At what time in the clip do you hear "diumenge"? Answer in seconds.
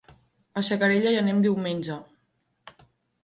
1.45-1.97